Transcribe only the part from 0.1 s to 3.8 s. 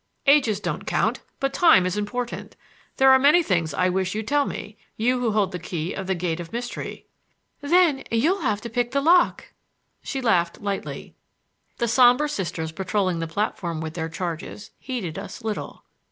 "Ages don't count, but time is important. There are many things